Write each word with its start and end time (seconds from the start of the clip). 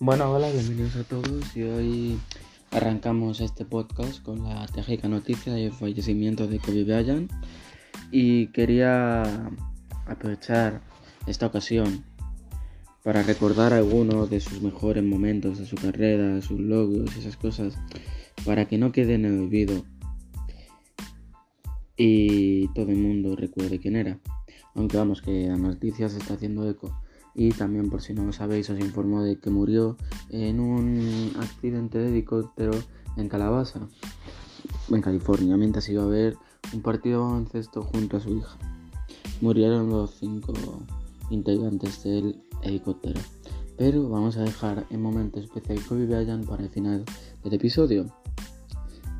Bueno, 0.00 0.32
hola, 0.32 0.50
bienvenidos 0.50 0.96
a 0.96 1.04
todos 1.04 1.56
y 1.56 1.62
hoy 1.62 2.18
arrancamos 2.72 3.40
este 3.40 3.64
podcast 3.64 4.20
con 4.24 4.42
la 4.42 4.66
trágica 4.66 5.06
noticia 5.06 5.52
del 5.52 5.72
fallecimiento 5.72 6.48
de 6.48 6.58
Kobe 6.58 6.82
Bryant 6.82 7.30
y 8.10 8.48
quería 8.48 9.22
aprovechar 10.06 10.82
esta 11.28 11.46
ocasión 11.46 12.04
para 13.04 13.22
recordar 13.22 13.72
algunos 13.72 14.30
de 14.30 14.40
sus 14.40 14.60
mejores 14.62 15.04
momentos 15.04 15.58
de 15.58 15.66
su 15.66 15.76
carrera, 15.76 16.42
sus 16.42 16.58
logros, 16.58 17.16
esas 17.16 17.36
cosas, 17.36 17.78
para 18.44 18.64
que 18.66 18.78
no 18.78 18.90
queden 18.90 19.24
en 19.24 19.34
el 19.34 19.40
olvido 19.42 19.84
y 21.96 22.66
todo 22.74 22.90
el 22.90 22.96
mundo 22.96 23.36
recuerde 23.36 23.78
quién 23.78 23.94
era. 23.94 24.18
Aunque 24.74 24.96
vamos, 24.96 25.22
que 25.22 25.46
la 25.46 25.56
noticia 25.56 26.08
se 26.08 26.18
está 26.18 26.34
haciendo 26.34 26.68
eco. 26.68 27.00
Y 27.34 27.50
también, 27.50 27.90
por 27.90 28.00
si 28.00 28.14
no 28.14 28.24
lo 28.24 28.32
sabéis, 28.32 28.70
os 28.70 28.78
informo 28.78 29.22
de 29.22 29.38
que 29.38 29.50
murió 29.50 29.96
en 30.30 30.60
un 30.60 31.32
accidente 31.40 31.98
de 31.98 32.08
helicóptero 32.08 32.72
en 33.16 33.28
Calabaza, 33.28 33.80
en 34.90 35.00
California, 35.00 35.56
mientras 35.56 35.88
iba 35.88 36.04
a 36.04 36.06
ver 36.06 36.36
un 36.72 36.82
partido 36.82 37.20
de 37.20 37.24
baloncesto 37.24 37.82
junto 37.82 38.16
a 38.16 38.20
su 38.20 38.36
hija. 38.36 38.56
Murieron 39.40 39.90
los 39.90 40.14
cinco 40.18 40.52
integrantes 41.30 42.04
del 42.04 42.40
helicóptero. 42.62 43.20
Pero 43.76 44.08
vamos 44.08 44.36
a 44.36 44.42
dejar 44.42 44.86
en 44.90 45.02
momento 45.02 45.40
especial 45.40 45.80
Kobe 45.88 46.06
Bryant 46.06 46.46
para 46.46 46.62
el 46.62 46.70
final 46.70 47.04
del 47.42 47.54
episodio. 47.54 48.06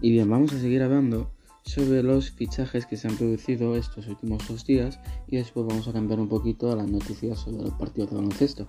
Y 0.00 0.12
bien, 0.12 0.30
vamos 0.30 0.52
a 0.52 0.60
seguir 0.60 0.83
hablando 0.83 1.34
sobre 1.64 2.02
los 2.02 2.30
fichajes 2.30 2.86
que 2.86 2.96
se 2.96 3.09
han 3.09 3.16
producido 3.16 3.74
estos 3.77 4.06
últimos 4.06 4.46
dos 4.46 4.64
días 4.66 5.00
y 5.28 5.36
después 5.36 5.66
vamos 5.66 5.88
a 5.88 5.92
cambiar 5.92 6.20
un 6.20 6.28
poquito 6.28 6.70
a 6.70 6.77
las 6.77 6.88
noticias 6.88 7.38
sobre 7.38 7.62
los 7.62 7.75
partidos 7.75 8.11
de 8.11 8.16
baloncesto. 8.16 8.69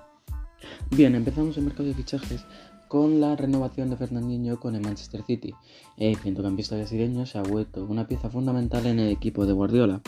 Bien, 0.92 1.14
empezamos 1.16 1.58
el 1.58 1.66
mercado 1.66 1.90
de 1.90 1.94
fichajes 1.94 2.46
con 2.88 3.20
la 3.20 3.36
renovación 3.36 3.90
de 3.90 3.98
Fernandinho 3.98 4.60
con 4.60 4.76
el 4.76 4.82
Manchester 4.82 5.24
City. 5.24 5.54
El 5.98 6.16
centrocampista 6.16 6.76
brasileño 6.76 7.26
se 7.26 7.38
ha 7.38 7.44
vuelto 7.44 7.86
una 7.86 8.08
pieza 8.08 8.30
fundamental 8.30 8.86
en 8.86 9.00
el 9.00 9.12
equipo 9.12 9.46
de 9.46 9.54
Guardiola. 9.54 10.02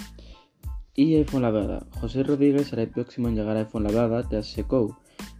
Y 0.95 1.15
el 1.15 1.25
Fuenlabrada. 1.25 1.85
José 1.99 2.23
Rodríguez 2.23 2.67
será 2.67 2.83
el 2.83 2.89
próximo 2.89 3.27
en 3.27 3.35
llegar 3.35 3.57
al 3.57 3.67
Fuenlabrada 3.67 4.27
tras 4.27 4.47
Secou. 4.47 4.95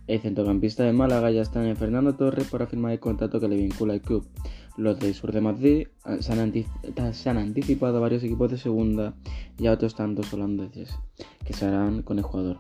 El 0.08 0.22
centrocampista 0.22 0.84
de 0.84 0.94
Málaga 0.94 1.32
ya 1.32 1.42
está 1.42 1.62
en 1.62 1.70
el 1.70 1.78
Fernando 1.78 2.16
Torres 2.16 2.48
para 2.48 2.68
firmar 2.68 2.94
el 2.94 3.00
contrato 3.00 3.40
que 3.40 3.48
le 3.48 3.58
vincula 3.58 3.94
al 3.94 4.02
club. 4.02 4.28
Los 4.78 5.00
del 5.00 5.16
sur 5.16 5.32
de 5.32 5.42
Madrid 5.42 5.88
ah, 6.04 6.18
se 6.22 6.34
han, 6.34 7.38
anticipado 7.38 8.00
varios 8.00 8.24
equipos 8.24 8.52
de 8.52 8.58
segunda 8.58 9.16
y 9.58 9.68
a 9.68 9.72
otros 9.72 9.96
tantos 9.96 10.32
holandeses 10.34 10.98
que 11.44 11.54
se 11.54 11.66
harán 11.66 12.04
con 12.04 12.20
el 12.20 12.24
jugador. 12.24 12.60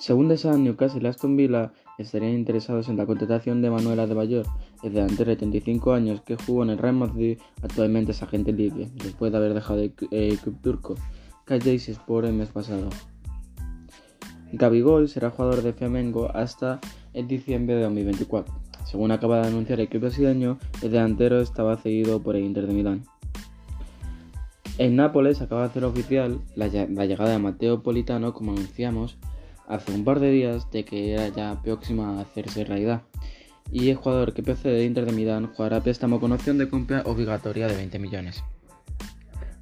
Según 0.00 0.36
Sun, 0.36 0.64
Newcastle 0.64 1.02
y 1.04 1.06
Aston 1.06 1.36
Villa 1.36 1.72
estarían 1.98 2.32
interesados 2.32 2.88
en 2.88 2.96
la 2.96 3.06
contratación 3.06 3.62
de 3.62 3.70
Manuela 3.70 4.06
de 4.06 4.14
Bayor, 4.14 4.46
el 4.82 4.94
delantero 4.94 5.30
de 5.30 5.36
35 5.36 5.92
años 5.92 6.22
que 6.22 6.36
jugó 6.36 6.64
en 6.64 6.70
el 6.70 6.78
Real 6.78 6.96
Madrid, 6.96 7.38
actualmente 7.62 8.12
es 8.12 8.22
agente 8.22 8.52
libre, 8.52 8.88
después 8.94 9.30
de 9.30 9.38
haber 9.38 9.54
dejado 9.54 9.80
el, 9.80 9.92
club 9.92 10.56
turco 10.62 10.94
Sport 11.46 12.26
el 12.26 12.32
mes 12.32 12.48
pasado. 12.48 12.88
Gabigol 14.52 15.08
será 15.08 15.30
jugador 15.30 15.62
de 15.62 15.72
Flamengo 15.72 16.30
hasta 16.34 16.80
el 17.12 17.28
diciembre 17.28 17.76
de 17.76 17.82
2024. 17.82 18.69
Según 18.84 19.12
acaba 19.12 19.40
de 19.40 19.48
anunciar 19.48 19.78
el 19.78 19.86
equipo 19.86 20.02
brasileño, 20.02 20.58
el 20.82 20.90
delantero 20.90 21.40
estaba 21.40 21.76
cedido 21.76 22.22
por 22.22 22.36
el 22.36 22.44
Inter 22.44 22.66
de 22.66 22.74
Milán. 22.74 23.04
En 24.78 24.96
Nápoles 24.96 25.42
acaba 25.42 25.62
de 25.62 25.66
hacer 25.68 25.84
oficial 25.84 26.40
la, 26.56 26.68
llegada 26.68 27.30
de 27.30 27.38
Mateo 27.38 27.82
Politano, 27.82 28.32
como 28.32 28.52
anunciamos 28.52 29.18
hace 29.68 29.92
un 29.92 30.04
par 30.04 30.20
de 30.20 30.30
días, 30.30 30.70
de 30.70 30.84
que 30.84 31.12
era 31.12 31.28
ya 31.28 31.60
próxima 31.62 32.18
a 32.18 32.22
hacerse 32.22 32.64
realidad. 32.64 33.02
Y 33.70 33.90
el 33.90 33.96
jugador 33.96 34.32
que 34.32 34.42
procede 34.42 34.78
de 34.78 34.84
Inter 34.86 35.06
de 35.06 35.12
Milán 35.12 35.52
jugará 35.54 35.80
préstamo 35.80 36.18
con 36.18 36.32
opción 36.32 36.58
de 36.58 36.68
compra 36.68 37.02
obligatoria 37.04 37.68
de 37.68 37.76
20 37.76 37.98
millones. 37.98 38.42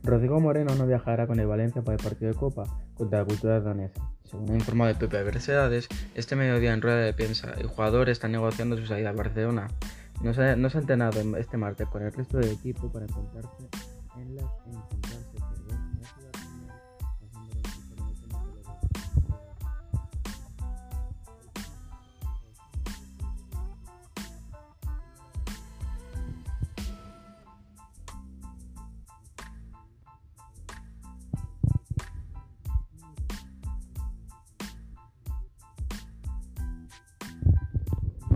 Rodrigo 0.05 0.41
Moreno 0.41 0.75
no 0.77 0.87
viajará 0.87 1.27
con 1.27 1.41
el 1.41 1.47
Valencia 1.47 1.83
para 1.83 1.97
el 1.97 2.03
partido 2.03 2.33
de 2.33 2.39
Copa 2.39 2.65
contra 2.95 3.19
la 3.19 3.25
cultura 3.25 3.61
danesa. 3.61 4.11
Según 4.31 4.51
ha 4.51 4.55
informado 4.55 4.91
el 4.91 4.97
Pepe 4.97 5.23
Versedades, 5.23 5.89
este 6.15 6.37
mediodía 6.37 6.73
en 6.73 6.83
rueda 6.83 6.99
de 6.99 7.15
prensa, 7.15 7.55
el 7.57 7.67
jugador 7.67 8.11
está 8.11 8.29
negociando 8.29 8.77
su 8.77 8.87
salida 8.87 9.11
a 9.11 9.13
Barcelona. 9.13 9.69
No 10.23 10.35
se, 10.35 10.57
no 10.57 10.69
se 10.69 10.79
ha 10.79 10.81
entrenado 10.81 11.21
este 11.39 11.57
martes 11.57 11.89
con 11.89 12.03
el 12.03 12.13
resto 12.13 12.39
del 12.39 12.51
equipo 12.51 12.93
para 12.93 13.07
encontrarse 13.07 13.69
en 14.17 14.37
las 14.37 14.47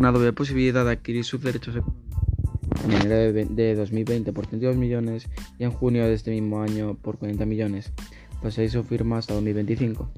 una 0.03 0.11
doble 0.11 0.33
posibilidad 0.33 0.85
de 0.85 0.91
adquirir 0.91 1.25
sus 1.25 1.41
derechos 1.41 1.77
en 1.77 2.93
enero 2.93 3.33
de 3.33 3.75
2020 3.77 4.33
por 4.33 4.49
32 4.49 4.77
millones 4.77 5.29
y 5.61 5.63
en 5.63 5.71
junio 5.71 6.05
de 6.05 6.15
este 6.15 6.33
mismo 6.33 6.61
año 6.61 6.97
por 6.97 7.19
40 7.19 7.47
millones, 7.47 7.93
pues 8.41 8.55
se 8.55 8.65
hizo 8.65 8.83
firma 8.83 9.19
hasta 9.19 9.35
2025. 9.35 10.11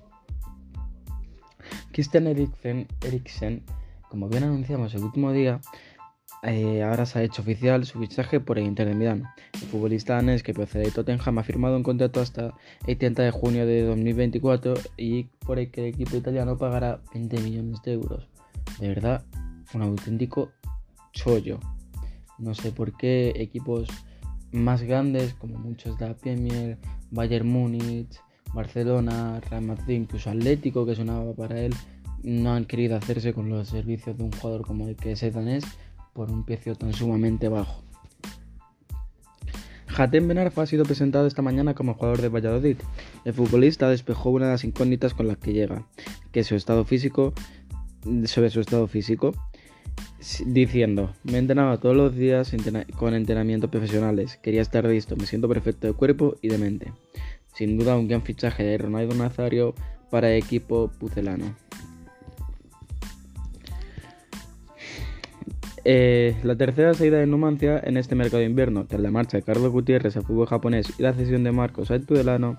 Christian 1.93 2.27
Eriksen, 2.27 3.63
como 4.09 4.31
bien 4.31 4.45
anunciamos 4.45 4.95
el 4.95 5.05
último 5.05 5.33
día, 5.33 5.61
eh, 6.45 6.83
ahora 6.83 7.05
se 7.05 7.19
ha 7.19 7.23
hecho 7.23 7.43
oficial 7.43 7.85
su 7.85 7.99
fichaje 7.99 8.41
por 8.41 8.59
el 8.59 8.65
Inter 8.65 8.89
de 8.89 8.95
Milán. 8.95 9.25
El 9.53 9.69
futbolista 9.69 10.15
danés 10.15 10.43
que 10.43 10.55
procede 10.55 10.85
de 10.85 10.93
Tottenham 10.93 11.41
ha 11.41 11.43
firmado 11.43 11.77
un 11.77 11.83
contrato 11.83 12.23
hasta 12.23 12.55
el 12.87 12.97
30 12.97 13.23
de 13.23 13.31
junio 13.33 13.67
de 13.67 13.83
2024 13.83 14.73
y 14.97 15.25
por 15.41 15.59
el 15.59 15.71
que 15.71 15.83
el 15.83 15.89
equipo 15.89 16.17
italiano 16.17 16.57
pagará 16.57 17.03
20 17.13 17.39
millones 17.43 17.83
de 17.83 17.93
euros. 17.93 18.31
De 18.81 18.89
verdad, 18.89 19.23
un 19.75 19.83
auténtico 19.83 20.53
chollo. 21.13 21.61
No 22.39 22.55
sé 22.55 22.73
por 22.73 22.97
qué 22.97 23.33
equipos 23.37 23.89
más 24.53 24.83
grandes, 24.83 25.35
como 25.35 25.59
muchos 25.59 25.99
de 25.99 26.09
la 26.09 26.17
Premier, 26.17 26.79
Bayern 27.11 27.49
Múnich, 27.49 28.21
Barcelona, 28.53 29.41
Real 29.41 29.63
Madrid, 29.63 29.97
incluso 29.97 30.31
Atlético, 30.31 30.87
que 30.87 30.95
sonaba 30.95 31.33
para 31.35 31.61
él, 31.61 31.75
no 32.23 32.55
han 32.55 32.65
querido 32.65 32.97
hacerse 32.97 33.35
con 33.35 33.49
los 33.51 33.69
servicios 33.69 34.17
de 34.17 34.25
un 34.25 34.33
jugador 34.33 34.63
como 34.63 34.89
el 34.89 34.97
que 34.97 35.13
es 35.13 35.21
danés 35.33 35.65
por 36.13 36.31
un 36.31 36.45
precio 36.45 36.75
tan 36.75 36.93
sumamente 36.93 37.49
bajo. 37.49 37.83
Hatem 39.97 40.27
Benarfa 40.27 40.63
ha 40.63 40.67
sido 40.67 40.85
presentado 40.85 41.27
esta 41.27 41.43
mañana 41.43 41.75
como 41.75 41.95
jugador 41.95 42.21
de 42.21 42.29
Valladolid. 42.29 42.79
El 43.25 43.33
futbolista 43.33 43.89
despejó 43.89 44.31
una 44.31 44.47
de 44.47 44.53
las 44.53 44.65
incógnitas 44.65 45.15
con 45.15 45.29
las 45.29 45.37
que 45.37 45.53
llega, 45.53 45.87
que 46.33 46.43
su 46.43 46.57
estado 46.57 46.85
físico, 46.85 47.33
sobre 48.25 48.51
su 48.51 48.61
estado 48.61 48.89
físico, 48.89 49.33
diciendo, 50.47 51.13
me 51.25 51.39
entrenaba 51.39 51.79
todos 51.79 51.97
los 51.97 52.15
días 52.15 52.53
con 52.97 53.15
entrenamientos 53.15 53.71
profesionales, 53.71 54.39
quería 54.43 54.63
estar 54.63 54.85
listo, 54.85 55.17
me 55.17 55.27
siento 55.27 55.49
perfecto 55.49 55.87
de 55.87 55.93
cuerpo 55.93 56.37
y 56.41 56.49
de 56.49 56.59
mente. 56.59 56.93
Sin 57.55 57.79
duda 57.79 57.97
un 57.97 58.09
gran 58.09 58.23
fichaje 58.23 58.65
de 58.65 58.79
Ronaldo 58.79 59.15
Nazario 59.15 59.75
para 60.11 60.31
el 60.31 60.43
equipo 60.43 60.91
pucelano. 60.99 61.55
Eh, 65.87 66.35
la 66.43 66.57
tercera 66.57 66.95
salida 66.95 67.19
de 67.19 67.27
Numancia 67.27 67.79
en 67.85 67.99
este 67.99 68.15
mercado 68.15 68.39
de 68.39 68.47
invierno, 68.47 68.87
tras 68.87 69.03
la 69.03 69.11
marcha 69.11 69.37
de 69.37 69.43
Carlos 69.43 69.71
Gutiérrez 69.71 70.17
al 70.17 70.25
fútbol 70.25 70.47
japonés 70.47 70.87
y 70.99 71.03
la 71.03 71.13
cesión 71.13 71.45
de 71.45 71.53
Marcos 71.53 71.91
al 71.91 72.07
Tudelano, 72.07 72.59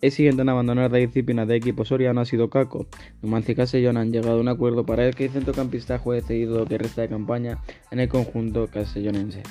el 0.00 0.12
siguiente 0.12 0.42
en 0.42 0.48
abandonar 0.48 0.90
la 0.90 0.98
disciplina 0.98 1.46
de 1.46 1.56
equipo 1.56 1.84
soriano 1.84 2.20
ha 2.20 2.24
sido 2.24 2.48
Caco. 2.48 2.86
Numancia 3.22 3.52
y 3.52 3.54
Castellón 3.54 3.96
han 3.96 4.12
llegado 4.12 4.38
a 4.38 4.40
un 4.40 4.48
acuerdo 4.48 4.84
para 4.84 5.06
el 5.06 5.14
que 5.14 5.26
el 5.26 5.30
centrocampista 5.30 5.98
juegue 5.98 6.22
cedido 6.22 6.58
lo 6.58 6.66
que 6.66 6.78
resta 6.78 7.02
de 7.02 7.08
campaña 7.08 7.58
en 7.90 8.00
el 8.00 8.08
conjunto 8.08 8.66
castellonense. 8.68 9.42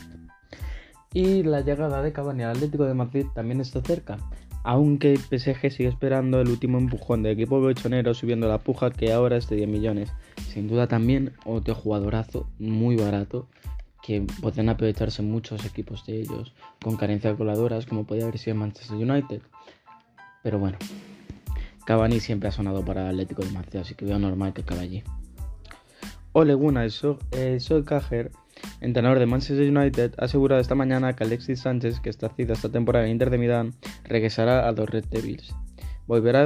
Y 1.14 1.44
la 1.44 1.62
llegada 1.62 2.02
de 2.02 2.12
Cavani 2.12 2.44
al 2.44 2.52
Atlético 2.52 2.86
de 2.86 2.94
Madrid 2.94 3.26
también 3.34 3.62
está 3.62 3.82
cerca, 3.82 4.18
aunque 4.64 5.14
el 5.14 5.20
PSG 5.20 5.72
sigue 5.72 5.90
esperando 5.90 6.42
el 6.42 6.50
último 6.50 6.78
empujón 6.78 7.24
del 7.24 7.34
equipo 7.34 7.60
bochonero 7.60 8.14
subiendo 8.14 8.48
la 8.48 8.60
puja 8.60 8.92
que 8.92 9.12
ahora 9.12 9.38
es 9.38 9.50
de 9.50 9.56
10 9.56 9.70
millones. 9.70 10.12
Sin 10.54 10.68
duda 10.68 10.88
también 10.88 11.34
otro 11.46 11.76
jugadorazo 11.76 12.48
muy 12.60 12.96
barato 12.96 13.48
que 14.04 14.26
pueden 14.42 14.70
aprovecharse 14.70 15.22
muchos 15.22 15.66
equipos 15.66 16.06
de 16.06 16.22
ellos 16.22 16.54
con 16.82 16.96
carencias 16.96 17.38
goladoras 17.38 17.86
como 17.86 18.06
podría 18.06 18.26
haber 18.26 18.38
sido 18.38 18.56
Manchester 18.56 18.98
United. 18.98 19.42
Pero 20.44 20.60
bueno, 20.60 20.78
Cavani 21.86 22.20
siempre 22.20 22.50
ha 22.50 22.52
sonado 22.52 22.84
para 22.86 23.04
el 23.04 23.08
Atlético 23.10 23.44
de 23.44 23.52
Madrid, 23.52 23.78
así 23.78 23.96
que 23.96 24.06
veo 24.06 24.20
normal 24.20 24.54
que 24.54 24.62
acabe 24.62 24.82
allí. 24.82 25.04
Ole 26.34 26.54
Gunnar 26.54 26.90
Solskjaer, 26.92 28.32
entrenador 28.82 29.20
de 29.20 29.26
Manchester 29.26 29.76
United, 29.76 30.14
ha 30.18 30.26
asegurado 30.26 30.62
esta 30.62 30.76
mañana 30.76 31.16
que 31.16 31.24
Alexis 31.24 31.62
Sánchez, 31.62 32.00
que 32.00 32.10
está 32.10 32.30
cedido 32.30 32.54
esta 32.54 32.70
temporada 32.70 33.06
en 33.06 33.14
Inter 33.14 33.30
de 33.30 33.38
Milán, 33.38 33.74
regresará 34.04 34.68
a 34.68 34.72
los 34.72 34.90
Red 34.90 35.06
Devils. 35.06 35.56
Volverá 36.08 36.46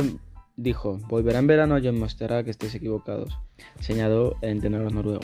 dijo, 0.56 1.00
volverá 1.08 1.40
en 1.40 1.48
verano 1.48 1.78
y 1.78 1.88
os 1.88 1.96
mostrará 1.96 2.44
que 2.44 2.52
estáis 2.52 2.76
equivocados, 2.76 3.38
señaló 3.80 4.38
el 4.42 4.52
entrenador 4.52 4.94
noruego. 4.94 5.22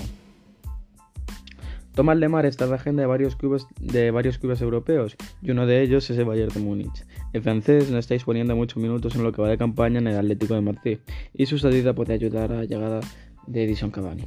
Tomás 2.00 2.18
Lemar 2.18 2.46
está 2.46 2.64
en 2.64 2.70
la 2.70 2.78
agenda 2.78 3.02
de 3.02 3.08
varios, 3.08 3.36
clubes, 3.36 3.68
de 3.78 4.10
varios 4.12 4.38
clubes 4.38 4.62
europeos 4.62 5.18
y 5.42 5.52
uno 5.52 5.66
de 5.66 5.82
ellos 5.82 6.10
es 6.10 6.18
el 6.18 6.24
Bayern 6.24 6.54
de 6.54 6.62
Múnich. 6.62 7.06
El 7.34 7.42
francés 7.42 7.92
no 7.92 7.98
está 7.98 8.14
disponiendo 8.14 8.56
muchos 8.56 8.82
minutos 8.82 9.16
en 9.16 9.24
lo 9.24 9.34
que 9.34 9.42
va 9.42 9.50
de 9.50 9.58
campaña 9.58 10.00
en 10.00 10.08
el 10.08 10.16
Atlético 10.16 10.54
de 10.54 10.62
Madrid 10.62 11.00
y 11.34 11.46
su 11.46 11.60
salida 11.60 11.94
puede 11.94 12.14
ayudar 12.14 12.54
a 12.54 12.56
la 12.56 12.64
llegada 12.64 13.02
de 13.48 13.66
Edison 13.66 13.92
Cavani. 13.92 14.24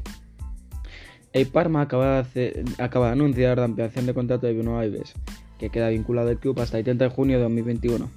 El 1.33 1.47
Parma 1.47 1.81
acaba 1.81 2.23
de, 2.35 2.63
acaba 2.77 3.07
de 3.07 3.13
anunciar 3.13 3.57
la 3.57 3.65
ampliación 3.65 4.05
de 4.05 4.13
contrato 4.13 4.47
de 4.47 4.53
Bruno 4.53 4.79
Alves, 4.79 5.15
que 5.59 5.71
queda 5.71 5.89
vinculado 5.89 6.29
al 6.29 6.39
club 6.39 6.61
hasta 6.61 6.77
el 6.77 6.85
30 6.85 7.05
de 7.05 7.11
junio 7.11 7.39
de 7.39 7.45
2021. 7.45 8.11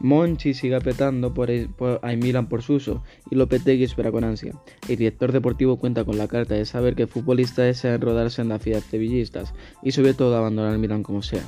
Monchi 0.00 0.54
sigue 0.54 0.74
apretando 0.74 1.32
por, 1.32 1.48
por, 1.76 2.00
a 2.02 2.14
Milan 2.16 2.48
por 2.48 2.62
su 2.62 2.74
uso 2.74 3.02
y 3.30 3.36
Lopetegui 3.36 3.84
espera 3.84 4.12
con 4.12 4.24
ansia. 4.24 4.52
El 4.88 4.96
director 4.96 5.32
deportivo 5.32 5.78
cuenta 5.78 6.04
con 6.04 6.18
la 6.18 6.28
carta 6.28 6.54
de 6.54 6.64
saber 6.64 6.94
que 6.94 7.02
el 7.02 7.08
futbolista 7.08 7.62
desea 7.62 7.94
en 7.94 8.48
la 8.48 8.58
ciudad 8.58 8.80
sevillistas 8.80 9.54
y 9.82 9.92
sobre 9.92 10.14
todo 10.14 10.36
abandonar 10.36 10.72
el 10.72 10.78
Milan 10.78 11.02
como 11.02 11.22
sea. 11.22 11.42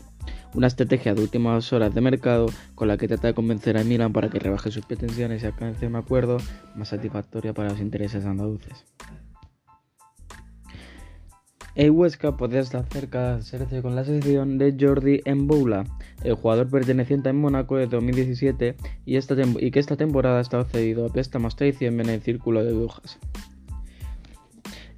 Una 0.54 0.68
estrategia 0.68 1.14
de 1.14 1.22
últimas 1.22 1.72
horas 1.72 1.94
de 1.94 2.00
mercado 2.00 2.46
con 2.74 2.88
la 2.88 2.96
que 2.96 3.08
trata 3.08 3.28
de 3.28 3.34
convencer 3.34 3.76
a 3.76 3.84
Milan 3.84 4.12
para 4.12 4.30
que 4.30 4.38
rebaje 4.38 4.70
sus 4.70 4.86
pretensiones 4.86 5.42
y 5.42 5.46
alcance 5.46 5.86
un 5.86 5.96
acuerdo 5.96 6.38
más 6.74 6.88
satisfactorio 6.88 7.52
para 7.52 7.70
los 7.70 7.80
intereses 7.80 8.24
andaluces. 8.24 8.84
El 11.76 11.90
Huesca 11.90 12.38
podría 12.38 12.60
estar 12.60 12.86
cerca 12.90 13.32
de 13.32 13.40
hacerse 13.40 13.82
con 13.82 13.94
la 13.94 14.02
selección 14.02 14.56
de 14.56 14.74
Jordi 14.80 15.20
Mboula, 15.30 15.84
el 16.24 16.32
jugador 16.32 16.70
perteneciente 16.70 17.28
a 17.28 17.34
Mónaco 17.34 17.76
desde 17.76 17.96
2017 17.96 18.76
y, 19.04 19.70
que 19.70 19.78
esta 19.78 19.96
temporada 19.98 20.38
ha 20.38 20.40
estado 20.40 20.64
cedido 20.64 21.04
a 21.04 21.10
préstamos 21.10 21.54
traición 21.54 22.00
en 22.00 22.08
el 22.08 22.22
círculo 22.22 22.64
de 22.64 22.72
brujas. 22.72 23.18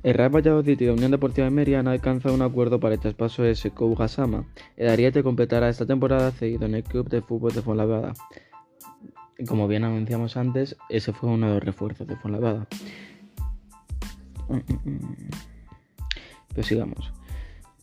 El 0.05 0.15
Real 0.15 0.33
Valladolid 0.33 0.81
y 0.81 0.87
la 0.87 0.93
Unión 0.93 1.11
Deportiva 1.11 1.47
de 1.47 1.51
Mérida 1.51 1.81
han 1.81 1.89
alcanzado 1.89 2.33
un 2.33 2.43
acuerdo 2.43 2.79
para 2.79 2.95
el 2.95 3.01
traspaso 3.01 3.43
de 3.43 3.57
Sekou 3.57 3.97
Gassama. 3.97 4.45
El 4.77 4.89
Ariete 4.89 5.25
completará 5.25 5.69
esta 5.69 5.85
temporada 5.85 6.31
cedido 6.31 6.67
en 6.67 6.77
el 6.77 6.85
club 6.85 7.09
de 7.09 7.23
fútbol 7.23 7.53
de 7.53 7.63
Fuenlabrada. 7.63 8.15
Como 9.49 9.67
bien 9.67 9.83
anunciamos 9.83 10.37
antes, 10.37 10.77
ese 10.89 11.13
fue 11.13 11.29
uno 11.29 11.49
de 11.49 11.55
los 11.55 11.65
refuerzos 11.65 12.07
de 12.07 12.15
Fuenlabrada. 12.15 12.69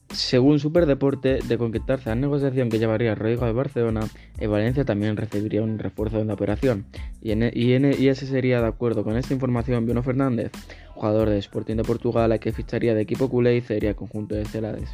Según 0.10 0.60
Superdeporte, 0.60 1.40
de 1.46 1.58
concretarse 1.58 2.10
la 2.10 2.16
negociación 2.16 2.70
que 2.70 2.80
llevaría 2.80 3.16
Rodrigo 3.16 3.46
de 3.46 3.52
Barcelona, 3.52 4.02
el 4.40 4.50
Valencia 4.50 4.86
también 4.86 5.18
recibiría 5.18 5.62
un 5.62 5.78
refuerzo 5.80 6.20
en 6.20 6.28
la 6.28 6.36
operación. 6.36 6.86
Y, 7.22 7.32
en, 7.32 7.52
y, 7.54 8.08
ese 8.08 8.26
sería, 8.26 8.62
de 8.62 8.68
acuerdo 8.68 9.04
con 9.04 9.18
esta 9.18 9.34
información, 9.34 9.86
Bruno 9.86 10.04
Fernández, 10.04 10.52
jugador 10.94 11.30
de 11.30 11.40
Sporting 11.40 11.76
de 11.76 11.84
Portugal, 11.84 12.32
a 12.32 12.38
que 12.38 12.54
ficharía 12.54 12.94
de 12.94 13.02
equipo 13.02 13.30
culé 13.30 13.58
y 13.58 13.62
sería 13.62 13.96
conjunto 13.96 14.36
de 14.36 14.46
Celades. 14.46 14.90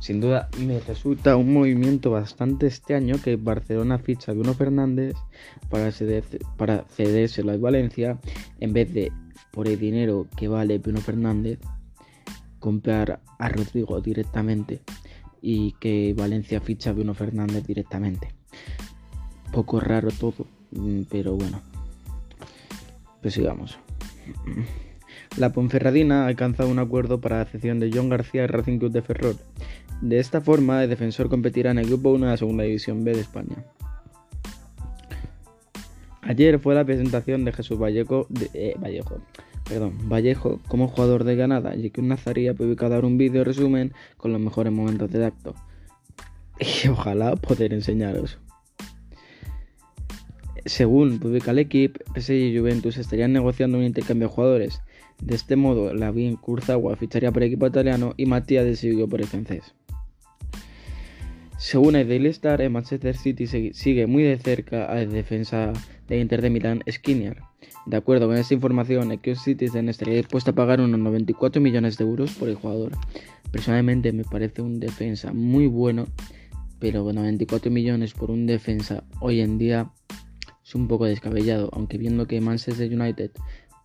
Sin 0.00 0.20
duda, 0.20 0.48
me 0.58 0.80
resulta 0.80 1.36
un 1.36 1.52
movimiento 1.52 2.10
bastante 2.10 2.66
extraño 2.66 3.22
que 3.22 3.36
Barcelona 3.36 3.98
ficha 3.98 4.32
a 4.32 4.34
Bruno 4.34 4.54
Fernández 4.54 5.14
para, 5.70 5.92
para 6.56 6.84
cedérselo 6.88 7.52
al 7.52 7.60
Valencia 7.60 8.18
en 8.58 8.72
vez 8.72 8.92
de 8.92 9.12
por 9.52 9.68
el 9.68 9.78
dinero 9.78 10.26
que 10.36 10.48
vale 10.48 10.78
Bruno 10.78 11.00
Fernández 11.00 11.60
comprar 12.62 13.20
a 13.38 13.48
Rodrigo 13.50 14.00
directamente 14.00 14.80
y 15.42 15.72
que 15.72 16.14
Valencia 16.16 16.60
ficha 16.60 16.90
a 16.90 16.92
Bruno 16.94 17.12
Fernández 17.12 17.66
directamente. 17.66 18.28
Poco 19.52 19.80
raro 19.80 20.08
todo, 20.10 20.46
mm, 20.70 21.02
pero 21.10 21.34
bueno. 21.34 21.60
Pues 23.20 23.34
sigamos. 23.34 23.78
La 25.36 25.52
Ponferradina 25.52 26.24
ha 26.24 26.28
alcanzado 26.28 26.70
un 26.70 26.78
acuerdo 26.78 27.20
para 27.20 27.38
la 27.38 27.44
cesión 27.46 27.80
de 27.80 27.90
John 27.92 28.10
García 28.10 28.42
al 28.42 28.50
Racing 28.50 28.78
Club 28.78 28.92
de 28.92 29.02
Ferrol. 29.02 29.36
De 30.02 30.18
esta 30.18 30.42
forma, 30.42 30.82
el 30.82 30.90
defensor 30.90 31.30
competirá 31.30 31.70
en 31.70 31.78
el 31.78 31.86
Grupo 31.86 32.10
1 32.10 32.26
de 32.26 32.32
la 32.32 32.36
Segunda 32.36 32.64
División 32.64 33.02
B 33.02 33.12
de 33.12 33.20
España. 33.20 33.64
Ayer 36.20 36.58
fue 36.58 36.74
la 36.74 36.84
presentación 36.84 37.46
de 37.46 37.52
Jesús 37.52 37.78
Vallejo, 37.78 38.26
eh, 38.52 38.74
Vallejo 38.78 39.22
Vallejo 39.80 40.60
como 40.68 40.88
jugador 40.88 41.24
de 41.24 41.36
Granada, 41.36 41.74
y 41.76 41.90
que 41.90 42.00
un 42.00 42.08
Nazarí 42.08 42.48
ha 42.48 42.54
un 42.54 43.18
vídeo 43.18 43.44
resumen 43.44 43.92
con 44.16 44.32
los 44.32 44.40
mejores 44.40 44.72
momentos 44.72 45.10
de 45.10 45.24
acto. 45.24 45.54
Y 46.84 46.88
ojalá 46.88 47.34
poder 47.36 47.72
enseñaros. 47.72 48.38
Según 50.64 51.18
publica 51.18 51.50
el 51.50 51.58
equipo, 51.58 52.00
PSG 52.14 52.32
y 52.32 52.58
Juventus 52.58 52.96
estarían 52.98 53.32
negociando 53.32 53.78
un 53.78 53.84
intercambio 53.84 54.28
de 54.28 54.34
jugadores. 54.34 54.80
De 55.20 55.34
este 55.34 55.56
modo, 55.56 55.92
Lavín 55.92 56.36
Kurzagua 56.36 56.96
ficharía 56.96 57.32
por 57.32 57.42
el 57.42 57.48
equipo 57.48 57.66
italiano 57.66 58.14
y 58.16 58.26
Matías 58.26 58.64
de 58.64 58.76
Silvio 58.76 59.08
por 59.08 59.20
el 59.20 59.26
francés. 59.26 59.74
Según 61.62 61.94
el 61.94 62.08
Daily 62.08 62.28
Star, 62.30 62.60
el 62.60 62.70
Manchester 62.70 63.16
City 63.16 63.46
sigue 63.46 64.06
muy 64.08 64.24
de 64.24 64.36
cerca 64.36 64.86
a 64.86 64.96
la 64.96 65.06
defensa 65.06 65.72
de 66.08 66.18
Inter 66.18 66.42
de 66.42 66.50
Milán, 66.50 66.82
Skinner. 66.90 67.40
De 67.86 67.96
acuerdo 67.96 68.26
con 68.26 68.36
esta 68.36 68.52
información, 68.52 69.12
el 69.12 69.36
Citizen 69.36 69.88
estaría 69.88 70.16
dispuesto 70.16 70.50
a 70.50 70.54
pagar 70.56 70.80
unos 70.80 70.98
94 70.98 71.62
millones 71.62 71.96
de 71.96 72.04
euros 72.04 72.32
por 72.32 72.48
el 72.48 72.56
jugador. 72.56 72.90
Personalmente 73.52 74.12
me 74.12 74.24
parece 74.24 74.60
un 74.60 74.80
defensa 74.80 75.32
muy 75.32 75.68
bueno, 75.68 76.08
pero 76.80 77.12
94 77.12 77.70
millones 77.70 78.12
por 78.12 78.32
un 78.32 78.44
defensa 78.46 79.04
hoy 79.20 79.40
en 79.40 79.56
día 79.56 79.92
es 80.64 80.74
un 80.74 80.88
poco 80.88 81.04
descabellado, 81.04 81.70
aunque 81.72 81.96
viendo 81.96 82.26
que 82.26 82.40
Manchester 82.40 82.92
United 82.92 83.30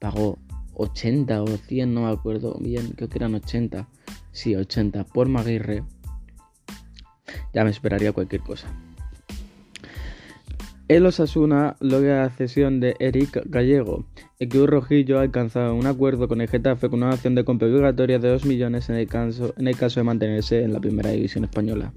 pagó 0.01 0.39
80 0.73 1.43
o 1.43 1.47
100, 1.47 1.93
no 1.93 2.01
me 2.01 2.11
acuerdo 2.11 2.57
bien, 2.59 2.93
creo 2.95 3.07
que 3.07 3.19
eran 3.19 3.35
80, 3.35 3.87
sí, 4.31 4.55
80 4.55 5.03
por 5.03 5.29
Maguire, 5.29 5.83
ya 7.53 7.63
me 7.63 7.69
esperaría 7.69 8.11
cualquier 8.11 8.41
cosa. 8.41 8.67
El 10.87 11.05
Osasuna 11.05 11.75
logra 11.81 12.23
la 12.23 12.29
cesión 12.29 12.79
de 12.79 12.95
Eric 12.99 13.41
Gallego. 13.47 14.05
El 14.39 14.47
club 14.47 14.67
rojillo 14.67 15.19
ha 15.19 15.23
alcanzado 15.23 15.75
un 15.75 15.85
acuerdo 15.85 16.29
con 16.29 16.39
el 16.39 16.47
Getafe 16.47 16.89
con 16.89 17.03
una 17.03 17.11
acción 17.11 17.35
de 17.35 17.43
compra 17.43 17.67
obligatoria 17.67 18.19
de 18.19 18.29
2 18.29 18.45
millones 18.45 18.87
en 18.89 18.95
el, 18.95 19.07
caso, 19.07 19.53
de 19.57 20.03
mantenerse 20.03 20.63
en 20.63 20.71
la 20.71 20.79
primera 20.79 21.09
división 21.09 21.43
española. 21.43 21.91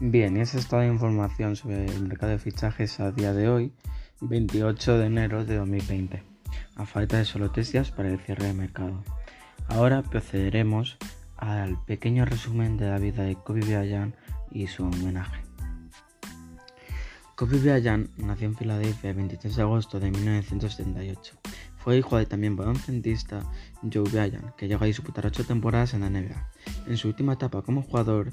Bien, 0.00 0.36
y 0.36 0.40
esa 0.40 0.58
es 0.58 0.66
toda 0.66 0.82
la 0.82 0.92
información 0.92 1.54
sobre 1.54 1.84
el 1.84 2.08
mercado 2.08 2.32
de 2.32 2.38
fichajes 2.38 2.98
a 2.98 3.12
día 3.12 3.32
de 3.32 3.48
hoy, 3.48 3.72
28 4.20 4.98
de 4.98 5.06
enero 5.06 5.44
de 5.44 5.54
2020, 5.54 6.20
a 6.74 6.84
falta 6.84 7.18
de 7.18 7.26
solo 7.26 7.52
tres 7.52 7.70
para 7.92 8.08
el 8.08 8.18
cierre 8.18 8.46
de 8.46 8.54
mercado. 8.54 9.04
Ahora 9.68 10.02
procederemos 10.02 10.98
al 11.40 11.82
pequeño 11.84 12.24
resumen 12.24 12.76
de 12.76 12.88
la 12.88 12.98
vida 12.98 13.24
de 13.24 13.34
Kobe 13.34 13.60
Bryant 13.60 14.14
y 14.50 14.66
su 14.66 14.84
homenaje. 14.84 15.42
Kobe 17.34 17.58
Bryant 17.58 18.10
nació 18.18 18.48
en 18.48 18.56
Filadelfia 18.56 19.10
el 19.10 19.16
23 19.16 19.56
de 19.56 19.62
agosto 19.62 19.98
de 19.98 20.10
1978. 20.10 21.38
Fue 21.78 21.96
hijo 21.96 22.18
de 22.18 22.26
también 22.26 22.56
baloncestista 22.56 23.50
Joe 23.90 24.02
Bryant, 24.10 24.54
que 24.56 24.68
llegó 24.68 24.84
a 24.84 24.86
disputar 24.86 25.24
8 25.24 25.44
temporadas 25.44 25.94
en 25.94 26.02
la 26.02 26.10
NBA. 26.10 26.50
En 26.86 26.98
su 26.98 27.08
última 27.08 27.32
etapa 27.32 27.62
como 27.62 27.82
jugador, 27.82 28.32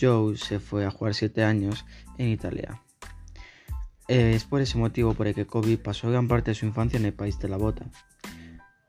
Joe 0.00 0.36
se 0.36 0.60
fue 0.60 0.86
a 0.86 0.92
jugar 0.92 1.14
7 1.14 1.42
años 1.42 1.84
en 2.18 2.28
Italia. 2.28 2.80
Es 4.06 4.44
por 4.44 4.60
ese 4.60 4.78
motivo 4.78 5.14
por 5.14 5.26
el 5.26 5.34
que 5.34 5.46
Kobe 5.46 5.76
pasó 5.76 6.08
gran 6.08 6.28
parte 6.28 6.52
de 6.52 6.54
su 6.54 6.66
infancia 6.66 6.98
en 6.98 7.06
el 7.06 7.14
país 7.14 7.36
de 7.40 7.48
la 7.48 7.56
bota. 7.56 7.86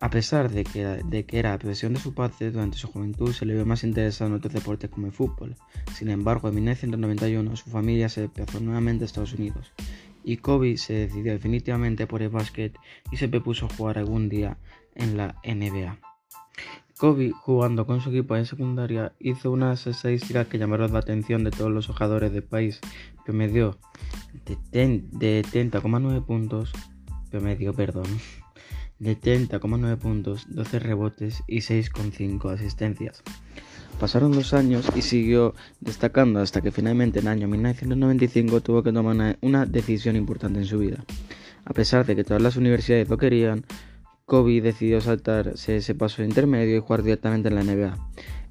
A 0.01 0.09
pesar 0.09 0.51
de 0.51 0.63
que, 0.63 0.81
era, 0.81 0.95
de 0.97 1.25
que 1.25 1.39
era 1.39 1.57
presión 1.57 1.93
de 1.93 1.99
su 1.99 2.13
padre, 2.13 2.51
durante 2.51 2.77
su 2.77 2.87
juventud 2.87 3.31
se 3.31 3.45
le 3.45 3.53
vio 3.53 3.65
más 3.65 3.83
interesado 3.83 4.29
en 4.29 4.37
otros 4.37 4.53
deportes 4.53 4.89
como 4.89 5.07
el 5.07 5.13
fútbol. 5.13 5.55
Sin 5.93 6.09
embargo, 6.09 6.49
en 6.49 6.55
1991 6.55 7.55
su 7.55 7.69
familia 7.69 8.09
se 8.09 8.21
desplazó 8.21 8.59
nuevamente 8.59 9.03
a 9.03 9.07
Estados 9.07 9.33
Unidos 9.33 9.71
y 10.25 10.37
Kobe 10.37 10.77
se 10.77 10.93
decidió 10.93 11.31
definitivamente 11.31 12.07
por 12.07 12.21
el 12.21 12.29
básquet 12.29 12.77
y 13.11 13.17
se 13.17 13.29
propuso 13.29 13.69
jugar 13.69 13.99
algún 13.99 14.27
día 14.27 14.57
en 14.95 15.15
la 15.15 15.35
NBA. 15.45 15.99
Kobe, 16.97 17.31
jugando 17.31 17.85
con 17.85 18.01
su 18.01 18.09
equipo 18.09 18.35
en 18.35 18.45
secundaria, 18.45 19.13
hizo 19.19 19.51
unas 19.51 19.85
estadísticas 19.85 20.47
que 20.47 20.57
llamaron 20.57 20.93
la 20.93 20.99
atención 20.99 21.43
de 21.43 21.51
todos 21.51 21.71
los 21.71 21.87
jugadores 21.87 22.31
del 22.31 22.43
país. 22.43 22.79
Promedió 23.23 23.77
de 24.71 25.43
30,9 25.43 26.25
puntos, 26.25 26.71
promedió, 27.29 27.73
perdón, 27.73 28.05
de 28.99 29.19
30,9 29.19 29.97
puntos, 29.97 30.45
12 30.49 30.79
rebotes 30.79 31.43
y 31.47 31.57
6,5 31.57 32.51
asistencias. 32.51 33.23
Pasaron 33.99 34.33
dos 34.33 34.53
años 34.53 34.85
y 34.95 35.01
siguió 35.01 35.53
destacando 35.79 36.41
hasta 36.41 36.61
que 36.61 36.71
finalmente 36.71 37.19
en 37.19 37.27
el 37.27 37.31
año 37.31 37.47
1995 37.47 38.61
tuvo 38.61 38.83
que 38.83 38.91
tomar 38.91 39.37
una, 39.41 39.65
decisión 39.65 40.17
importante 40.17 40.59
en 40.59 40.65
su 40.65 40.79
vida. 40.79 41.05
A 41.63 41.73
pesar 41.73 42.05
de 42.05 42.15
que 42.15 42.25
todas 42.25 42.43
las 42.43 42.57
universidades 42.57 43.09
lo 43.09 43.17
querían, 43.17 43.65
Kobe 44.25 44.59
decidió 44.59 44.99
saltarse 44.99 45.77
ese 45.77 45.95
paso 45.95 46.23
intermedio 46.23 46.75
y 46.75 46.81
jugar 46.81 47.03
directamente 47.03 47.47
en 47.47 47.55
la 47.55 47.63
NBA. 47.63 47.97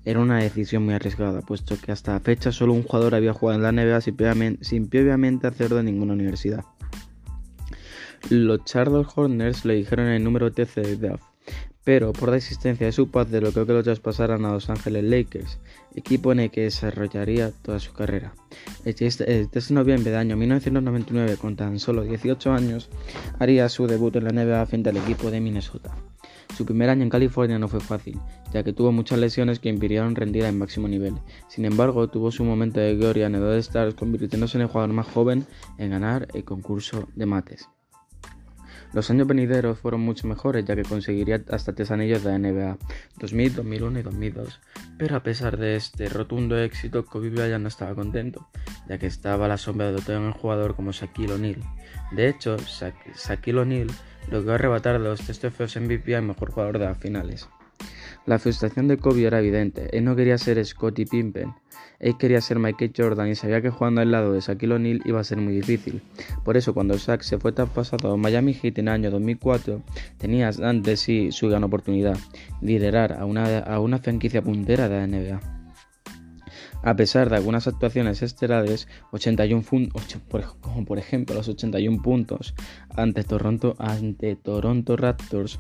era 0.07 0.21
una 0.21 0.39
decisión 0.39 0.85
muy 0.85 0.95
arriesgada, 0.95 1.41
puesto 1.43 1.77
que 1.81 1.93
hasta 1.93 2.13
la 2.13 2.21
fecha 2.21 2.53
solo 2.53 2.73
un 2.73 2.83
jugador 2.83 3.15
había 3.15 3.33
jugado 3.33 3.59
en 3.59 3.63
la 3.63 3.73
NBA 3.73 4.01
sin 4.61 4.89
previamente 4.89 5.47
hacerlo 5.47 5.81
en 5.81 5.87
ninguna 5.87 6.13
universidad. 6.15 6.65
Los 8.31 8.65
Charlotte 8.65 9.09
Hornets 9.15 9.67
le 9.67 9.75
dijeron 9.75 10.07
el 10.07 10.25
número 10.25 10.51
13 10.51 10.81
de 10.81 10.97
draft, 10.97 11.25
pero 11.85 12.15
por 12.15 12.31
la 12.31 12.39
existencia 12.39 12.87
de 12.87 12.93
su 12.93 13.11
padre 13.11 13.43
logró 13.43 13.67
que 13.67 13.75
lo 13.75 13.83
traspasaran 13.83 14.47
a 14.47 14.53
Los 14.53 14.71
Ángeles 14.71 15.05
Lakers, 15.05 15.59
equipo 15.95 16.33
en 16.33 16.41
el 16.41 16.51
que 16.51 16.63
desarrollaría 16.63 17.53
toda 17.53 17.79
su 17.81 17.93
carrera. 17.93 18.33
El 18.87 18.95
3 18.95 19.19
de 19.19 19.49
noviembre 19.71 20.11
del 20.11 20.21
año 20.21 20.39
1999, 20.39 21.37
con 21.37 21.55
tan 21.55 21.79
solo 21.79 22.03
18 22.03 22.51
años, 22.51 22.89
haría 23.39 23.69
su 23.69 23.87
debut 23.87 24.17
en 24.17 24.25
la 24.25 24.33
NBA 24.33 24.65
frente 24.67 24.89
al 24.89 24.97
equipo 24.97 25.31
de 25.31 25.43
Minnesota. 25.43 25.95
Su 26.57 26.65
primer 26.65 26.89
año 26.89 27.03
en 27.03 27.11
California 27.11 27.59
no 27.59 27.69
fue 27.69 27.81
fácil, 27.81 28.19
ya 28.55 28.63
que 28.63 28.73
tuvo 28.73 28.91
muchas 28.91 29.19
lesiones 29.19 29.59
que 29.59 29.69
impidieron 29.69 30.15
rendir 30.15 30.47
al 30.47 30.55
máximo 30.55 30.89
nivel. 30.89 31.15
Sin 31.49 31.67
embargo, 31.67 32.09
tuvo 32.09 32.31
su 32.31 32.43
momento 32.45 32.81
de 32.81 32.97
gloria 32.97 33.27
en 33.27 33.35
el 33.35 33.43
All-Stars, 33.43 33.95
convirtiéndose 33.95 34.57
en 34.57 34.63
el 34.63 34.69
jugador 34.69 34.95
más 34.95 35.09
joven 35.09 35.45
en 35.77 35.91
ganar 35.91 36.29
el 36.33 36.45
concurso 36.45 37.07
de 37.15 37.27
mates. 37.27 37.69
Los 38.95 39.11
años 39.11 39.27
venideros 39.27 39.77
fueron 39.81 40.03
mucho 40.03 40.29
mejores 40.29 40.65
ya 40.65 40.77
que 40.77 40.85
conseguiría 40.85 41.43
hasta 41.51 41.75
tres 41.75 41.91
anillos 41.91 42.23
de 42.23 42.39
NBA, 42.39 42.79
2000, 43.19 43.57
2001 43.57 43.99
y 43.99 44.03
2002. 44.03 44.61
Pero 44.97 45.17
a 45.17 45.23
pesar 45.25 45.57
de 45.57 45.75
este 45.75 46.09
rotundo 46.09 46.57
éxito, 46.57 47.05
Kobe 47.05 47.31
Bryant 47.31 47.63
no 47.63 47.69
estaba 47.69 47.97
contento, 47.97 48.49
ya 48.89 48.99
que 48.99 49.09
estaba 49.09 49.47
a 49.47 49.49
la 49.49 49.57
sombra 49.57 49.91
de 49.91 49.97
otro 49.97 50.33
jugador 50.35 50.77
como 50.77 50.93
Shaquille 50.93 51.33
O'Neal. 51.33 51.61
De 52.13 52.29
hecho, 52.29 52.57
Shaquille 52.57 53.59
O'Neal 53.59 53.89
logró 54.31 54.55
arrebatar 54.55 55.01
los 55.01 55.21
tres 55.23 55.41
trofeos 55.41 55.75
MVP 55.75 56.15
al 56.15 56.23
mejor 56.23 56.53
jugador 56.53 56.79
de 56.79 56.85
las 56.85 56.99
finales. 56.99 57.49
La 58.27 58.39
frustración 58.39 58.89
de 58.89 58.97
Kobe 58.97 59.25
era 59.25 59.39
evidente, 59.39 59.97
él 59.97 60.05
no 60.05 60.17
quería 60.17 60.39
ser 60.39 60.65
Scottie 60.65 61.07
Pippen, 61.07 61.53
él 62.01 62.17
quería 62.17 62.41
ser 62.41 62.59
Michael 62.59 62.93
Jordan 62.97 63.29
y 63.29 63.35
sabía 63.35 63.61
que 63.61 63.71
jugando 63.71 64.01
al 64.01 64.11
lado 64.11 64.33
de 64.33 64.41
Shaquille 64.41 64.75
O'Neal 64.75 65.03
iba 65.05 65.21
a 65.21 65.25
ser 65.25 65.39
muy 65.39 65.55
difícil. 65.55 66.01
Por 66.45 66.57
eso 66.57 66.75
cuando 66.75 66.97
Shaq 66.97 67.23
se 67.23 67.39
fue 67.39 67.53
traspasado 67.53 68.13
a 68.13 68.17
Miami 68.17 68.55
Heat 68.55 68.79
en 68.79 68.89
el 68.89 68.95
año 68.95 69.11
2004, 69.11 69.83
tenía 70.19 70.51
ante 70.63 70.97
sí 70.97 71.33
su 71.33 71.49
gran 71.49 71.65
oportunidad, 71.65 72.17
liderar 72.63 73.13
a 73.13 73.25
una, 73.25 73.59
a 73.59 73.81
una 73.81 73.99
franquicia 73.99 74.43
puntera 74.43 74.89
de 74.89 74.97
la 74.97 75.07
NBA. 75.07 75.54
A 76.87 76.97
pesar 76.97 77.31
de 77.31 77.37
algunas 77.37 77.67
actuaciones 77.67 78.21
estelares, 78.21 78.89
81 79.13 79.65
como 80.61 80.85
por 80.85 80.99
ejemplo 80.99 81.35
los 81.35 81.49
81 81.49 82.03
puntos 82.03 82.55
ante 82.95 83.25
Toronto, 83.25 83.75
ante 83.79 84.37
Toronto 84.37 84.95
Raptors, 84.95 85.59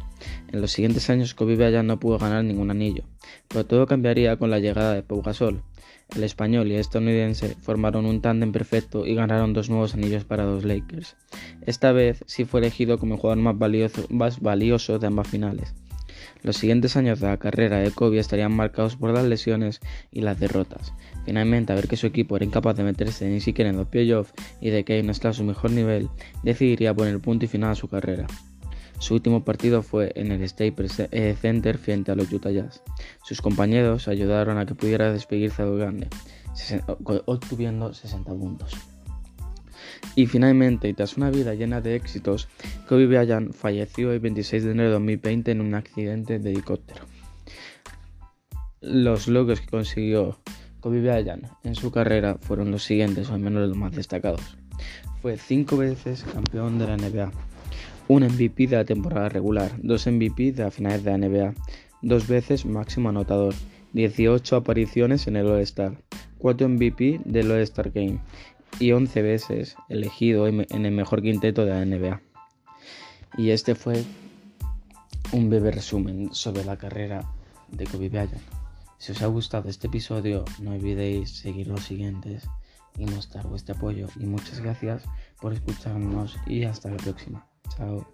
en 0.52 0.61
los 0.61 0.73
siguientes 0.73 1.09
años 1.09 1.33
Kobe 1.35 1.57
Bryant 1.57 1.88
no 1.88 1.99
pudo 1.99 2.19
ganar 2.19 2.45
ningún 2.45 2.71
anillo, 2.71 3.04
pero 3.49 3.64
todo 3.64 3.87
cambiaría 3.87 4.37
con 4.37 4.50
la 4.50 4.59
llegada 4.59 4.93
de 4.93 5.02
Pau. 5.02 5.23
El 6.14 6.23
español 6.25 6.69
y 6.69 6.75
el 6.75 6.81
estadounidense 6.81 7.57
formaron 7.62 8.04
un 8.04 8.21
tándem 8.21 8.52
perfecto 8.52 9.07
y 9.07 9.14
ganaron 9.14 9.54
dos 9.54 9.71
nuevos 9.71 9.95
anillos 9.95 10.26
para 10.26 10.45
los 10.45 10.64
Lakers. 10.64 11.16
Esta 11.62 11.93
vez 11.93 12.23
sí 12.26 12.45
fue 12.45 12.61
elegido 12.61 12.99
como 12.99 13.14
el 13.14 13.21
jugador 13.21 13.57
más 14.11 14.40
valioso 14.40 14.99
de 14.99 15.07
ambas 15.07 15.28
finales. 15.28 15.75
Los 16.44 16.58
siguientes 16.58 16.94
años 16.98 17.20
de 17.20 17.28
la 17.28 17.38
carrera 17.38 17.78
de 17.78 17.90
Kobe 17.90 18.18
estarían 18.18 18.54
marcados 18.54 18.96
por 18.96 19.10
las 19.14 19.24
lesiones 19.24 19.80
y 20.12 20.20
las 20.20 20.38
derrotas. 20.38 20.92
Finalmente, 21.24 21.72
a 21.72 21.76
ver 21.76 21.88
que 21.88 21.96
su 21.96 22.06
equipo 22.06 22.36
era 22.36 22.44
incapaz 22.44 22.76
de 22.76 22.84
meterse 22.84 23.26
ni 23.30 23.40
siquiera 23.40 23.70
en 23.70 23.78
los 23.78 23.88
playoffs 23.88 24.34
y 24.60 24.68
de 24.68 24.84
que 24.84 25.02
no 25.02 25.10
estaba 25.10 25.30
a 25.30 25.34
su 25.34 25.42
mejor 25.42 25.70
nivel, 25.70 26.10
decidiría 26.42 26.92
poner 26.92 27.18
punto 27.20 27.46
y 27.46 27.48
final 27.48 27.70
a 27.70 27.74
su 27.74 27.88
carrera. 27.88 28.26
Su 28.98 29.14
último 29.14 29.42
partido 29.42 29.82
fue 29.82 30.12
en 30.16 30.32
el 30.32 30.46
Staples 30.46 31.00
eh, 31.10 31.34
Center 31.40 31.78
frente 31.78 32.12
a 32.12 32.14
los 32.14 32.30
Utah 32.30 32.50
Jazz. 32.50 32.82
Sus 33.22 33.40
compañeros 33.40 34.06
ayudaron 34.06 34.58
a 34.58 34.66
que 34.66 34.74
pudiera 34.74 35.12
despedirse 35.12 35.62
a 35.62 35.64
lo 35.64 35.76
grande, 35.76 36.08
obtuviendo 37.24 37.94
60 37.94 38.34
puntos. 38.34 38.93
Y 40.16 40.26
finalmente, 40.26 40.92
tras 40.94 41.16
una 41.16 41.30
vida 41.30 41.54
llena 41.54 41.80
de 41.80 41.96
éxitos, 41.96 42.49
Kobe 42.88 43.06
Bryant 43.06 43.52
falleció 43.52 44.12
el 44.12 44.20
26 44.20 44.64
de 44.64 44.70
enero 44.70 44.88
de 44.90 44.94
2020 44.94 45.50
en 45.50 45.61
un 45.61 45.75
accidente 45.75 46.38
de 46.38 46.50
helicóptero. 46.52 47.04
Los 48.80 49.28
logros 49.28 49.61
que 49.61 49.66
consiguió 49.66 50.38
Kobe 50.80 51.00
Bryant 51.00 51.46
en 51.64 51.75
su 51.75 51.90
carrera 51.90 52.37
fueron 52.40 52.70
los 52.70 52.84
siguientes, 52.84 53.30
o 53.30 53.34
al 53.34 53.40
menos 53.40 53.68
los 53.68 53.76
más 53.76 53.92
destacados. 53.92 54.56
Fue 55.20 55.38
cinco 55.38 55.78
veces 55.78 56.25
campeón 56.32 56.78
de 56.78 56.87
la 56.87 56.96
NBA, 56.96 57.32
un 58.08 58.25
MVP 58.25 58.66
de 58.66 58.76
la 58.76 58.84
temporada 58.84 59.30
regular, 59.30 59.73
dos 59.82 60.06
MVP 60.06 60.52
de 60.52 60.64
las 60.64 60.75
finales 60.75 61.02
de 61.02 61.11
la 61.11 61.18
NBA, 61.18 61.54
dos 62.02 62.28
veces 62.28 62.66
máximo 62.66 63.08
anotador, 63.08 63.54
18 63.94 64.56
apariciones 64.56 65.26
en 65.26 65.37
el 65.37 65.46
All-Star, 65.46 65.96
4 66.38 66.68
MVP 66.68 67.23
del 67.25 67.50
All-Star 67.50 67.90
Game 67.90 68.18
y 68.81 68.93
11 68.93 69.23
veces 69.23 69.76
elegido 69.88 70.47
en 70.47 70.87
el 70.87 70.93
mejor 70.93 71.23
quinteto 71.23 71.64
de 71.64 71.71
la 71.71 71.85
NBA. 71.85 72.21
Y 73.37 73.50
este 73.50 73.75
fue 73.75 74.04
un 75.33 75.50
breve 75.50 75.71
resumen 75.71 76.33
sobre 76.33 76.64
la 76.64 76.76
carrera 76.76 77.25
de 77.69 77.87
Kobe 77.87 78.09
Bryant. 78.09 78.33
Si 78.99 79.12
os 79.12 79.23
ha 79.23 79.26
gustado 79.26 79.69
este 79.69 79.88
episodio, 79.88 80.45
no 80.61 80.73
olvidéis 80.73 81.31
seguir 81.31 81.66
los 81.66 81.83
siguientes 81.83 82.49
y 82.97 83.07
mostrar 83.07 83.47
vuestro 83.47 83.75
apoyo. 83.75 84.07
Y 84.19 84.26
muchas 84.26 84.61
gracias 84.61 85.02
por 85.40 85.52
escucharnos 85.52 86.37
y 86.47 86.64
hasta 86.64 86.90
la 86.90 86.97
próxima. 86.97 87.47
Chao. 87.76 88.07